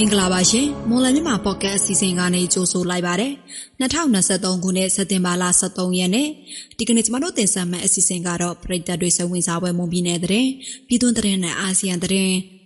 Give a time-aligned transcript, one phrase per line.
[0.00, 3.32] မင်္ဂလာပါရှင်မွန်လမြန်မာပေါ့ကတ်အစီအစဉ်ကနေကြိုဆိုလိုက်ပါတယ်
[3.80, 6.28] 2023ခုနှစ်စက်တင်ဘာလ23ရက်နေ့
[6.78, 10.46] ဒီကနေ့ကျမတို့တင်ဆက်မယ့်အစီအစဉ်ကတော့ပြည်သက်တွေစဝင်စားပွဲမွန်ပြည်နယ်တဲ့
[10.88, 12.10] ပြည်တွင်းတဲ့နဲ့အာဆီယံတဲ့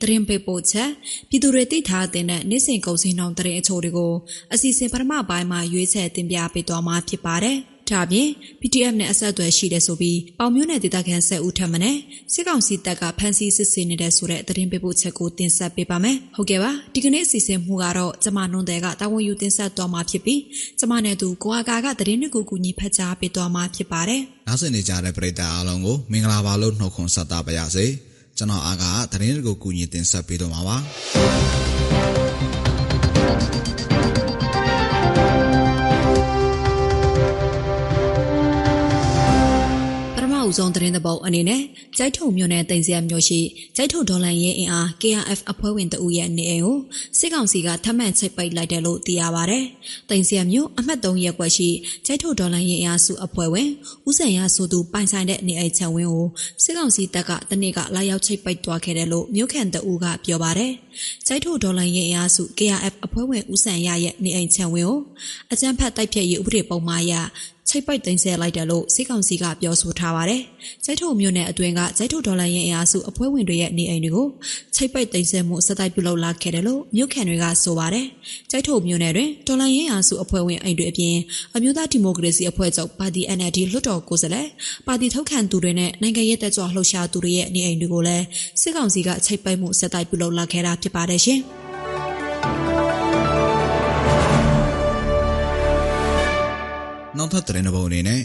[0.01, 0.91] သတင်းပေးပို့ချက်
[1.29, 4.15] ပြည်သူတွေသိထားတဲ့နေ့စဉ်ကုန်စည်နှုန်းတဲ့အချို့တွေကို
[4.53, 7.59] အစီအစဉ်ပထမပိုင်းမှာရွေးချယ်တင်ပြပေးသွားမှာဖြစ်ပါတယ်
[7.91, 8.29] ဒါအပြင်
[8.61, 11.97] PDF နဲ့အဆက်အသွယ်ရှိတဲ့ဆိုပြီးပေါင်မျိုးနယ်ဒေသခံဆက်ဦးထပ်မနဲ့
[12.33, 20.41] စစ်ကောင်စီတပ်ကဖမ်းဆီးစစ်ဆေးနေတဲ့ဆိုတဲ့သတင်းပေးပို့ချက်ကိုတင်ဆက်ပေးပါမယ်။ဟုတ်ကဲ့ပါဒီကနေ့အစီအစဉ်မှုကတော့ကျမနွန်တဲ့ကတာဝန်ယူတင်ဆက်သွားမှာဖြစ်ပြီး
[20.79, 27.87] ကျမနဲ့သူကိုအာကာကသတင်းတွေကိုကူညီဖတ်ကြားပေးသွားမှာဖြစ်ပါတယ်။နောက်ဆက်နေကြတဲ့ပရိသတ်အားလုံးကိုမင်္ဂလာပါလို့နှုတ်ခွန်းဆက်တာပါရစေ။
[28.39, 30.77] ကျွန်တော်အာကာကသတင်းတွေကိုကူညီတင်ဆက်ပေးတော့မှာပါ။
[40.53, 41.63] ဦးဆုံးသတင်းသဘောအနေနဲ့
[41.97, 43.41] ကြိုက်ထုံမြို့နယ်တင်စရမြို့ရှိ
[43.77, 46.79] ကြိုက်ထုံဒေါ်လန်ရဲအင်အား KRF အဖွဲ့ဝင်တဦးရဲ့နေအိမ်ကို
[47.19, 49.59] စစ်ကောင်စီကထပ်မံချိတ်ပိတ်လိုက်တယ်လို့သိရပါဗျ။
[50.11, 51.69] တင်စရမြို့အမှတ်3ရပ်ကွက်ရှိ
[52.07, 53.69] ကြိုက်ထုံဒေါ်လန်ရဲအင်အားစုအဖွဲ့ဝင်
[54.09, 56.27] ဦးစံရဆိုသူပိုင်ဆိုင်တဲ့နေအိမ်ချဝင်းကို
[56.63, 60.67] စစ်ကောင်စီတပ်ကတနေ့ကလာရောက်ချိတ်ပိတ်သွားခဲ့တယ်လို့မြို့ခံတဦးကပြောပါဗျ။
[61.27, 65.01] ကြိုက်ထုံဒေါ်လန်ရဲအင်အားစု KRF အဖွဲ့ဝင်ဦးစံရရဲ့နေအိမ်ချဝင်းကို
[65.53, 67.15] အကြမ်းဖက်တိုက်ဖျက်ရေးဥပဒေပုံမှားရ
[67.73, 70.43] ချိတ်ပိတ်သိမ်းဆည်းလိုက်တယ်လို့စစ်ကောင်စီကပြောဆိုထားပါတယ်။
[70.85, 74.27] ကျိုက်ထုံမြို့နယ်အတွင်းကကျိုက်ထုဒေါ်လာရင်အင်အားစုအဖွဲ့ဝင်တွေရဲ့နေအိမ်တွေကို
[74.75, 78.07] ချိတ်ပိတ်သိမ်းဆည်းမှုစတိုက်ပြုလုပ်လာခဲ့တယ်လို့မြို့ခံတွေကဆိုပါတယ်။
[78.51, 81.17] ကျိုက်ထုမြို့နယ်တွင်ဒေါ်လာရင်အင်အားစုအဖွဲ့ဝင်အိမ်တွေအပြင်
[81.57, 84.49] အမျိုးသားဒီမိုကရေစီအဖွဲ့ချုပ်ပါတီ NLD လွှတ်တော်ကိုယ်စားလှယ်
[84.87, 88.25] ပါတီထောက်ခံသူတွေနဲ့နိုင်ငံရေးတက်ကြွလှုပ်ရှားသူတွေရဲ့နေအိမ်တွေကိုလည်း
[88.61, 91.43] စစ်ကောင်စီကချိတ်ပိတ်မှုစတိုက်ပြုလုပ်လာခဲ့တာဖြစ်ပါတယ်ရှင်။
[97.19, 98.21] နောက်ထပ်သတင်းတစ်ပုဒ်အနေနဲ့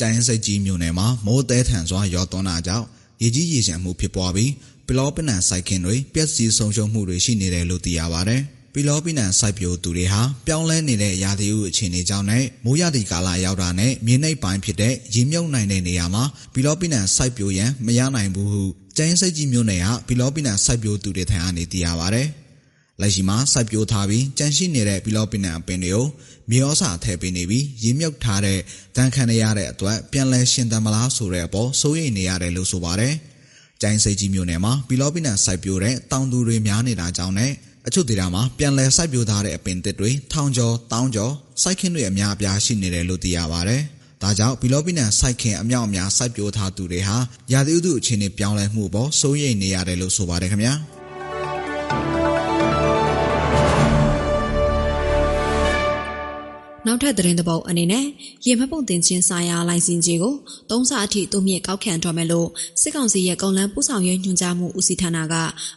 [0.00, 2.86] ကြိုင်းစိတ်ကြီးမြို့နယ်မှာမိုးတဲထန်စွာရောသွန်းတာကြောင့်
[3.22, 4.52] ရေကြီးရေရှမ်းမှုဖြစ်ပွားပြီး
[4.88, 8.36] ပလောပနံစိုက်ခင်တွေပျက်စီးဆုံးရှုံးမှုတွေရှိနေတယ်လို့သိရပါဗျ။
[8.72, 18.64] ပီလောပီနံစိုက်ပျိုးသူတွေဟာပြောင်းလဲနေတဲ့ရာသီဥအခြေအနေကြောင့်နဲ့မိုးရသည့်ကာလရောက်တာနဲ့မြေနှိပ်ပိုင်းဖြစ်တဲ့ရေမြုပ်နိုင်တဲ့နေရာမှာပီလောပီနံစိုက်ပျိုးရန်မရနိုင်ဘူးဟု
[18.96, 22.24] ကျင်းစိတ်ကြီးမြို့နယ်ကပီလောပီနံစိုက်ပျိုးသူတွေထံကနေသိရပါဗျ။
[23.00, 26.06] လက်ရှိမှာစိုက်ပျိုးထားပြီးကြန့်ရှိနေတဲ့ဘီလောပင်နံအပင်တွေကို
[26.50, 28.58] မြေဩစာထည့်ပေးနေပြီးရေမြုပ်ထားတဲ့
[28.96, 33.14] တန်ခံရတဲ့အတွက်ပြန်လဲရှင်သန်မလားဆိုတဲ့အပေါ်စိုးရိမ်နေရတယ်လို့ဆိုပါတယ်။
[33.82, 37.52] ကျိုင်းစိတ်ကြီးမြို့နယ်မှာဘီလောပင်နံစိုက်ပျိုးတဲ့တောင်သူတွေများနေတာကြောင့်နဲ့
[37.86, 41.32] အချို့ဒေသမှာပြန်လဲစိုက်ပျိုးထားတဲ့အပင်သစ်တွေထောင်ကျော်တောင်းကျော်
[41.62, 43.82] စိုက်ခင်းတွေအများအပြားရှိနေတယ်လို့သိရပါတယ်။
[44.22, 47.16] ဒါကြောင့်ဘီလောပီနန်စိုက်ခင်အမြောက်အများစိုက်ပျိုးထားသူတွေဟာ
[47.52, 50.74] ရာသီဥတုအခြေအနေပြောင်းလဲမှုပေါ်စိုးရိမ်နေရတယ်လို့ဆိုပါတယ်ခင်ဗျာ။
[56.88, 58.06] နောက်ထပ်သတင်းတစ်ပုဒ်အနေနဲ့
[58.46, 60.34] ရေမပုံတင်ချင်းဆိုင်ရာလိုင်စင်ကြီးကို
[60.70, 62.48] သုံးဆအထိတိုးမြင့်ကောက်ခံတော်မယ်လို့
[62.80, 65.34] စစ်ကောင်စီရဲ့ကုန်လန်းပို့ဆောင်ရေးညွှန်ကြားမှုဦးစီးဌာနက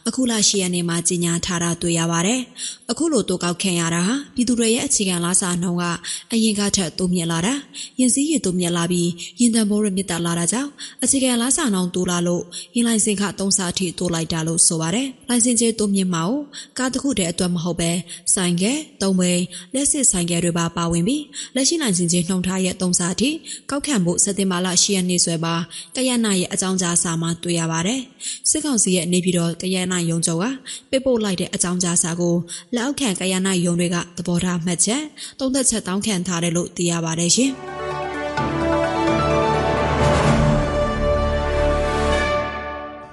[0.08, 2.40] အခုလ10ရက်နေ့မှာကြေညာထားတာတွေ့ရပါတယ်။
[2.90, 5.84] အခုလိုတိုးကောက်ခံရတာဟာပြည်သူတွေရဲ့အခြေခံလားစာနှုန်းက
[6.32, 7.54] အရင်ကထက်တိုးမြင့်လာတာ၊
[7.98, 9.10] ရင်စည်းရည်တိုးမြင့်လာပြီး
[9.40, 10.70] ရင်တန်ဘိုးရမြင့်တက်လာတာကြောင့်
[11.02, 12.42] အခြေခံလားစာနှုန်းတိုးလာလို့
[12.74, 16.40] ရင်လိုင်စင်ခသုံးဆအထိတိုးလိုက်တာလို့ဆိုပါတယ်။လိုင်စင်ကြီးတိုးမြင့်မှာကို
[16.78, 17.90] ကားတစ်ခုတည်းအတွက်မဟုတ်ပဲ
[18.34, 18.72] ဆိုင်ကဲ၊
[19.02, 19.38] တုံးမိန်၊
[19.74, 21.22] လက်စစ်ဆိုင်ကဲတွေပါပါဝင်ပြီး
[21.54, 23.30] လက်ရှိနိုင်စင်ချင်းနှုံထားရဲ့သုံးစားထိ
[23.70, 25.54] ကောက်ခံဖို့စက်တင်ဘာလ10ရက်နေ့ဆွဲပါ
[25.96, 28.00] ကရနာရဲ့အကြောင်းကြားစာမှာတွေ့ရပါတယ်။
[28.50, 30.44] စစ်ကောင်စီရဲ့နေပြည်တော်ကရနာရုံးချုပ်က
[30.90, 32.36] ပြပို့လိုက်တဲ့အကြောင်းကြားစာကို
[32.74, 35.02] လက်အောက်ခံကရနာရုံးတွေကသဘောထားမှတ်ချက်
[35.38, 37.52] သုံးသက်ချက်တောင်းခံထားတယ်လို့သိရပါတယ်ရှင်။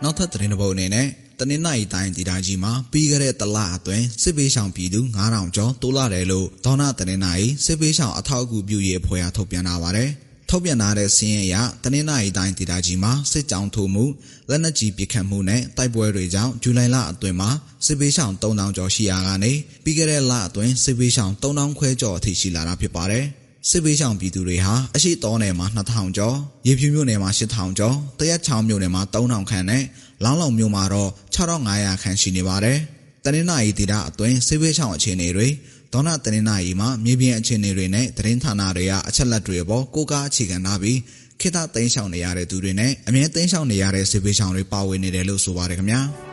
[0.03, 1.07] နောက်ထပ်သတင်းတစ်ပုဒ်အနေနဲ့
[1.39, 10.09] တနင်္လာရီတိုင်းဒေသကြီးမှာပြီးခဲ့တဲ့တလအတွင်းစစ်ပေးဆောင်ပြည်သူ9000ကျော်တိုးလာတယ်လို့ဒေါနာတနင်္လာရီစစ်ပေးဆောင်အထောက်အကူပြုရေးအဖွဲ့ကထုတ်ပြန်လာပါတယ်။
[10.49, 14.05] ထုတ်ပြန်လာတဲ့စီးရင်အရတနင်္လာရီတိုင်းဒေသကြီးမှာစစ်ကြောင်းထိုးမှု
[14.49, 17.49] လက်နက်ကြီးပစ်ခတ်မှုနဲ့တိုက်ပွဲတွေကြောင့်ဇူလိုင်လအတွင်းမှာ
[17.85, 19.51] စစ်ပေးဆောင်3000ကျော်ရှိရာကနေ
[19.83, 23.25] ပြီးခဲ့တဲ့လအတွင်းစစ်ပေးဆောင်3000ခွဲကျော်အထိရှိလာတာဖြစ်ပါတယ်။
[23.69, 26.35] စစ်ပေးဆောင်ပြည်သူတွေဟာအရှိတောနယ်မှာ2000ကျော်
[26.67, 29.83] ရေဖြူမြို့နယ်မှာ8000ကျော်တရက်ချောင်းမြို့နယ်မှာ3000ခန့်နဲ့
[30.23, 32.77] လောင်းလောင်မြို့မှာတော့6500ခန့်ရှိနေပါတယ်။
[33.25, 35.47] တနင်္လာရီဒေသအတွင်းစေဝေးချောင်းအခြေအနေတွေ
[35.93, 40.99] ဒေါနာတနင်္လာရီမှာမြေပြင်အခြေအနေတွေနဲ့သတင်းဌာနတွေကအချက်လက်တွေပေါ်ကိုကားအခြေခံထားပြီး
[41.39, 46.01] ခေတ္တသိမ်းဆောင်နေရတဲ့သူတွေနဲ့အမြဲသိမ်းဆောင်နေရတဲ့စေဝေးချောင်းတွေပါဝင်နေတယ်လို့ဆိုပါတယ်ခင်ဗျာ။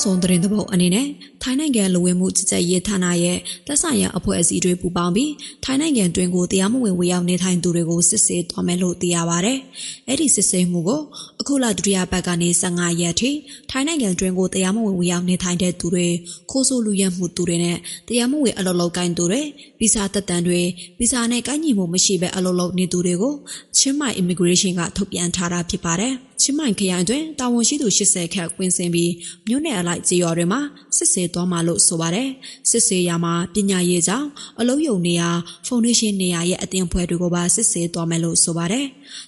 [0.00, 1.06] က်ဆုံးသတင်းသဘောအနေနဲ့
[1.42, 5.32] ထိုင်းနိုင်ငံလူဝင်မှုကြီးကြပ်ရေးဌာနရဲ့သက်ဆိုင်ရာအဖွဲ့အစည်းတွေပူးပေါင်းပြီး
[5.64, 9.54] ထိုင်းနိုင်ငံတွင်ကိုတရားမဝင်ဝေရောက်နေထိုင်သူတွေကိုစစ်ဆေးသွားမယ်လို့သိရပါဗျ။
[10.08, 11.00] အဲ့ဒီစစ်ဆေးမှုကို
[11.40, 13.30] အခုလဒုတိယပတ်ကနေ15ရက်ထိ
[13.70, 16.06] ထိုင်းနိုင်ငံတွင်ကိုတရားမဝင်ဝေရောက်နေထိုင်တဲ့သူတွေ
[16.50, 19.42] ခိုးဆိုးလူရဲမှုသူတွေနဲ့တရားမဝင်အလုပ်လုပ်ကိုင်သူတွေ
[19.80, 20.60] ဗီဇာတက်တန်တွေ
[20.98, 23.34] ဗီဇာနဲ့ကိုင်းညီမှုမရှိဘဲအလုပ်လုပ်နေသူတွေကို
[23.76, 29.12] ချင်းမိုင် immigration ကထုတ်ပြန်ထားတာဖြစ်ပါတယ်။ ချင်းမိုင်ခရိုင်တွင်တာဝန်ရှိသူ80ခန့်ကွင်းစင်ပြီး
[29.48, 30.60] မြို့နယ်အလိုက်ကြေးရွာတွေမှာ
[30.96, 32.28] စစ်ဆေးသွားမှလို့ဆိုပါတယ်
[32.70, 34.28] စစ်ဆေးရမှာပညာရေးကြောင့်
[34.60, 35.30] အလုံးယုံနေရာ
[35.66, 38.86] ဖောင်ဒေးရှင်းနေရာရဲ့အတင်ဖွဲ့တွေကိုပါစစ်ဆေးသွားမယ်လို့ဆိုပါတယ်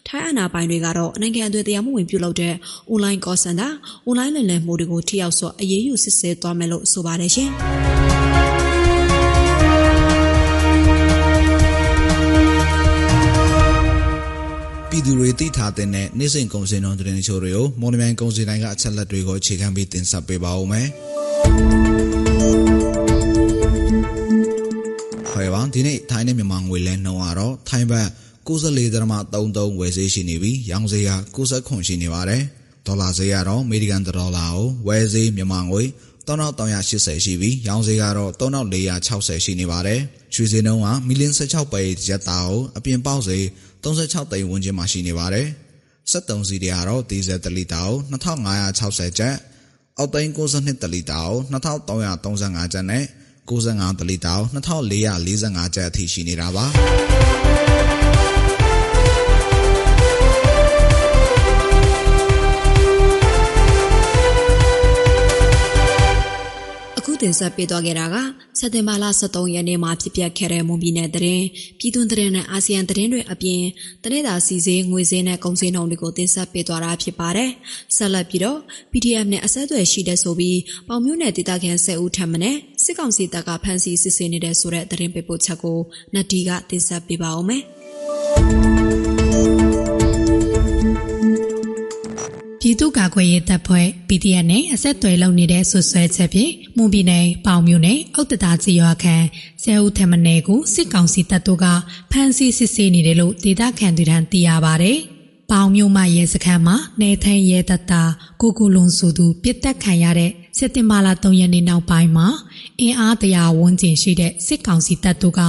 [0.09, 2.55] ထိုင်းအနာပိုင်တွေကတော့နိုင်ငံအသွင်တရားမှုဝင်ပြုလုပ်တဲ့
[2.93, 3.73] online call center
[4.09, 8.02] online လည်လည်မှုတွေကိုထိရောက်စွာအရေးယူစစ်ဆေးသွားမယ်လို့ဆိုပါတယ်ရှင်
[14.95, 20.89] ပြည်သူတွေသိထားတဲ့နေ့စဉ်ကုန်စည်နှုန်းသတင်းချို့တွေကိုမော်လမြိုင်ကုန်စည်တိုင်းကအချက်လက်တွေကိုအခြေခံပြီးတင်ဆက်ပေးပါဦးမယ်။
[25.33, 28.09] ဟဲ့ပါဒီနေ့ထိုင်းနဲ့မြန်မာငွေလဲနှုန်းကတော့ထိုင်းဘတ်
[28.49, 32.43] 94.33ဝယ်ဈေးရှိနေပြီးရောင်းဈေးက69ခွန်ရှိနေပါတယ်။
[32.87, 35.83] ဒေါ်လာဈေးကတော့အမေရိကန်ဒေါ်လာကိုဝယ်ဈေးမြန်မာငွေ
[36.29, 40.01] 3380ရှိပြီးရောင်းဈေးကတော့3460ရှိနေပါတယ်။
[40.35, 43.45] ရွှေဈေးနှုန်းကမီလင်း16ပဲရက်တာကိုအပြင်ပေါက်ဈေး
[43.85, 45.47] 36သိန်းဝန်းကျင်မှာရှိနေပါတယ်။
[46.13, 49.35] 73စီးတွေကတော့ဒီဇယ်1လီတာကို2560ကျပ်
[49.99, 53.05] အောက်သိန်း62တလီတာကို2335ကျပ်နဲ့
[53.49, 57.42] 65တလီတာကို2445ကျပ်အထိရှိနေတာပါ
[67.23, 68.17] တင်ဆက်ပေးသွားခဲ့တာက
[68.59, 71.45] စက်တင်ဘာလ23ရက်နေ့မှာဖြစ်ပျက်ခဲ့တဲ့မွန်ပြည်နယ်တရင်
[71.79, 73.63] ပြည်တွင်းတရင်နဲ့အာဆီယံတရင်တွေအပြင်
[74.05, 77.51] တနေ့တာစီစေးငွေစင်းနဲ့ကုန်စည်နှုန်းတွေကိုတင်ဆက်ပေးသွားတာဖြစ်ပါတယ်။
[77.97, 78.59] ဆက်လက်ပြီးတော့
[78.93, 80.59] PDF နဲ့အဆက်အသွယ်ရှိတဲ့ဆိုပြီး
[80.89, 85.79] ပေါင်မျိုးနယ်ဒေသခံ10ဦးထပ်မံနဲ့စစ်ကောင်စီတပ်ကဖမ်းဆီးစစ်ဆေးနေတဲ့ဆိုတဲ့တရင်ပေးပို့ချက်ကို
[86.15, 87.63] နတ်ဒီကတင်ဆက်ပေးပါဦးမယ်။
[92.85, 99.17] သူ့ကာကွယ်ရေးတပ်ဖွဲ့ PDF နဲ့အဆက်အသွယ်လုပ်နေတဲ့ဆွဆွဲချက်ဖြင့်မွန်ပြည်နယ်ပေါင်မြို့နယ်အောက်တတာကြီးရွာခံ
[99.63, 101.67] ဆဲဦးထမနယ်ကိုစစ်ကောင်စီတပ်တို့က
[102.11, 104.93] ဖမ်းဆီးစစ်ဆေးနေတယ်လို့ဒေသခံတွေထံသိရပါဗျ။
[105.51, 112.27] ပေါင်မြို့မှာရဲစခန်းမှာနေထိုင်ရဲတပ်သားကိုကိုလွန်စုသူပြစ်တက်ခံရတဲ့စစ်တင်မာလာ3ရက်နေ့နောက်ပိုင်းမှာ
[112.81, 115.41] အင်အားတရာဝန်းကျင်ရှိတဲ့စစ်ကောင်စီတပ်တို့က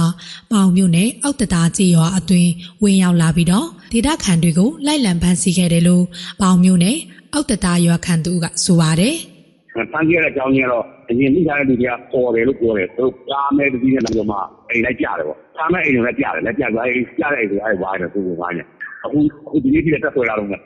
[0.52, 2.50] ပေါင်မြို့နယ်အောက်တတာကြီးရွာအတွင်း
[2.82, 6.04] ဝင်ရောက်လာပြီးတော့ဒေသခံတွေကိုလိုက်လံဖမ်းဆီးခဲ့တယ်လို့
[6.40, 6.98] ပေါင်မြို့နယ်
[7.34, 9.16] အောက်တတာရွာခံသူကဆိုပါတယ်
[9.92, 14.36] ဖမ်းကြတဲ့အကြောင်းကြီးကတော့အရင်မိသားတဲ့လူတွေကပေါ်တယ်လို့ပြောတယ်သူကားမဲ့တတိယနဲ့တော့မှ
[14.70, 18.66] အိမ်လိုက်ကြတယ်ပေါ့ကားမဲ့အိမ်လည်းကြတယ်လက်ကြသွားအိမ်ကြတဲ့အိမ်ဆိုအဲ့ဝိုင်းတယ်သူကဝိုင်းတယ်
[19.04, 20.60] အခုအခုဒီနေ့ပြည့်တက်ဆွဲလာတော့မယ်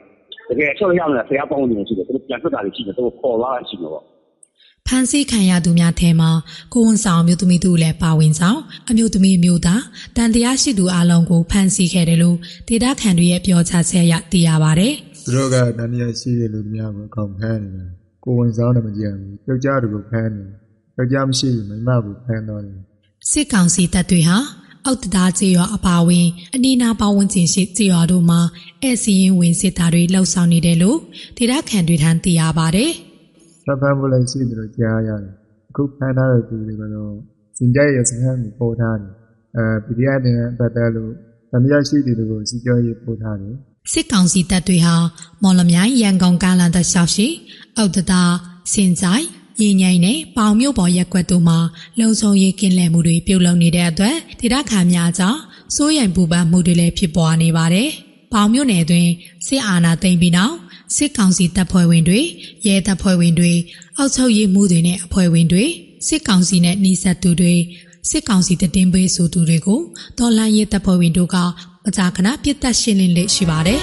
[0.49, 4.05] တကယ်အချက်ရောက်နေတာဆရာပေါင်းနေရှိတယ်သူပြန်ထွက်တာရှိတယ်သူပေါ်လာရှိတယ်ပေါ့
[4.87, 6.31] ဖန်ဆီးခံရသူများထဲမှာ
[6.75, 8.59] ကိုဝန်ဆောင်မျိုးသမီးသူလည်းပါဝင်ဆောင်
[8.91, 9.83] အမျိုးသမီးမျိုးသား
[10.17, 12.37] တန်တရားရှိသူအလုံးကိုဖန်ဆီးခဲ့တယ်လို့
[12.69, 14.95] ဒေတာခန်တွေရဲ့ပြောကြားချက်အရသိရပါတယ်။
[15.29, 17.87] သူတို့ကတန်တရားရှိတဲ့လူများကိုအကောင်ဖမ်းနေတာ။
[18.25, 20.49] ကိုဝန်ဆောင်လည်းမကြည့်ဘူး။ယောက်ျားတွေကိုဖမ်းတယ်။
[20.97, 22.79] ယောက်ျားမရှိဘူးမိန်းမကိုဖမ်းတော့တယ်။
[23.31, 24.39] စစ်ကောင်စီတပ်တွေဟာ
[24.85, 28.41] အောက်တသားကျေးရွာအပါဝင်အနီးနားပတ်ဝန်းကျင်ရှိကျေးရွာတို့မှာ
[28.83, 30.99] အဲစီရင်ဝင်စစ်သားတွေလှုပ်ဆောင်နေတယ်လို့
[31.37, 32.91] ဒေတာခန်တွေထံသိရပါတယ်။
[33.65, 35.33] ဖမ်းဖို့လည်းရှိတယ်လို့ကြားရတယ်
[35.71, 37.13] အခုဖမ်းထားတဲ့သူတွေကတော့
[37.59, 39.13] စင်ကြရဲ့စခန်းကိုပို့ထားတယ်
[39.57, 41.13] အဲ PDF နဲ့ပတ်သက်လို့
[41.51, 43.57] သမယရှိတယ်လို့စီကြောရေးပို့ထားတယ်
[43.93, 44.95] စစ်ကောင်စီတပ်တွေဟာ
[45.43, 47.27] မော်လမြိုင်ရန်ကုန်ကားလန်တပ်ရှောက်ရှိ
[47.77, 48.23] အောက်တတာ
[48.73, 49.25] စင်ကြိုင်
[49.61, 51.59] ရင်ញိုင်နဲ့ပေါင်မြို့ပေါ်ရက်ကွက်တို့မှာ
[51.99, 55.41] လုံခြုံရေးကင်းလှည့်မှုတွေပြုလုပ်နေတဲ့အတွက်ဒေသခံများကြောင့်
[55.75, 57.89] စိုးရိမ်ပူပန်မှုတွေလည်းဖြစ်ပေါ်နေပါတယ်။
[58.33, 59.09] ပေါင်မြို့နယ်တွင်
[59.47, 60.55] စစ်အာဏာသိမ်းပြီးနောက်
[60.97, 62.21] စစ်ကောင်စီတပ်ဖွဲ့ဝင်တွေ
[62.67, 63.53] ရဲတပ်ဖွဲ့ဝင်တွေ
[63.97, 65.65] အောက်ချုပ်ရေးမှုတွေနဲ့အဖွဲ့ဝင်တွေ
[66.07, 67.55] စစ်ကောင်စီနဲ့နှိစက်သူတွေ
[68.11, 69.81] စစ်ကောင်စီတည်င်းပေးဆိုသူတွေကို
[70.19, 71.37] ဒေါ်လာရဲတပ်ဖွဲ့ဝင်တို့က
[71.89, 73.81] မကြာခဏပြစ်တက်ရှင်းလင်းလက်ရှိပါတယ်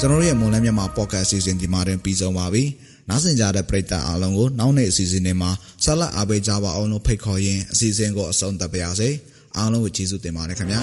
[0.00, 2.64] ကျွန်တော်ရဲ့မွန်လန်းမြန်မာပေါ့ကတ်အစီအစဉ်ဒီမှာတင်ပြီးဆုံးပါပြီ။
[3.08, 5.50] နားဆင်ကြတဲ့ပရိသတ်အားလုံးကိုနောက်နေ့အစီအစဉ်တွေမှာ
[5.84, 9.08] ဆက်လက်အားပေးကြပါအောင်လို့ဖိတ်ခေါ်ရင်းအစီအစဉ်ကိုအဆုံးသတ်ပါရစေ
[9.58, 10.80] အားလုံးကိုကျေးဇူးတင်ပါတယ်ခင်ဗျာ